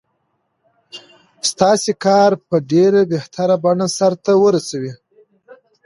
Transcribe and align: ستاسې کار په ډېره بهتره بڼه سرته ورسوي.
ستاسې 1.49 1.91
کار 2.05 2.31
په 2.47 2.55
ډېره 2.71 3.01
بهتره 3.11 3.55
بڼه 3.63 3.87
سرته 3.97 4.31
ورسوي. 4.43 4.93